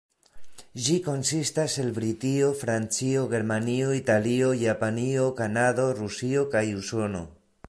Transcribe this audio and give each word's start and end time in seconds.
Ĝi 0.85 0.95
konsistas 1.07 1.75
el 1.83 1.91
Britio, 1.99 2.49
Francio, 2.63 3.27
Germanio, 3.35 3.93
Italio, 4.01 4.51
Japanio, 4.65 5.31
Kanado, 5.43 5.89
Rusio 6.03 6.51
kaj 6.57 6.69
Usono. 6.85 7.27